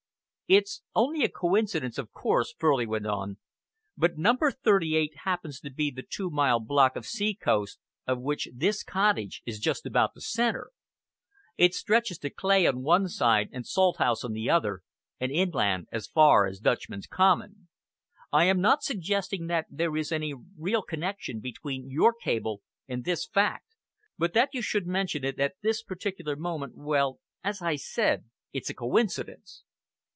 "It's 0.53 0.81
only 0.93 1.23
a 1.23 1.29
coincidence, 1.29 1.97
of 1.97 2.11
course," 2.11 2.53
Furley 2.59 2.85
went 2.85 3.05
on, 3.07 3.37
"but 3.95 4.17
number 4.17 4.51
thirty 4.51 4.97
eight 4.97 5.13
happens 5.23 5.61
to 5.61 5.71
be 5.71 5.89
the 5.89 6.03
two 6.03 6.29
mile 6.29 6.59
block 6.59 6.97
of 6.97 7.05
seacoast 7.05 7.79
of 8.05 8.19
which 8.19 8.49
this 8.53 8.83
cottage 8.83 9.41
is 9.45 9.61
just 9.61 9.85
about 9.85 10.13
the 10.13 10.19
centre. 10.19 10.71
It 11.55 11.73
stretches 11.73 12.17
to 12.17 12.29
Cley 12.29 12.67
on 12.67 12.81
one 12.83 13.07
side 13.07 13.47
and 13.53 13.65
Salthouse 13.65 14.25
on 14.25 14.33
the 14.33 14.49
other, 14.49 14.81
and 15.21 15.31
inland 15.31 15.87
as 15.89 16.07
far 16.07 16.45
as 16.47 16.59
Dutchman's 16.59 17.07
Common. 17.07 17.69
I 18.33 18.43
am 18.43 18.59
not 18.59 18.83
suggesting 18.83 19.47
that 19.47 19.67
there 19.69 19.95
is 19.95 20.11
any 20.11 20.33
real 20.59 20.81
connection 20.81 21.39
between 21.39 21.89
your 21.89 22.13
cable 22.13 22.61
and 22.89 23.05
this 23.05 23.25
fact, 23.25 23.77
but 24.17 24.33
that 24.33 24.49
you 24.51 24.61
should 24.61 24.85
mention 24.85 25.23
it 25.23 25.39
at 25.39 25.53
this 25.61 25.81
particular 25.81 26.35
moment 26.35 26.75
well, 26.75 27.21
as 27.41 27.61
I 27.61 27.77
said, 27.77 28.25
it's 28.51 28.69
a 28.69 28.73
coincidence." 28.73 29.63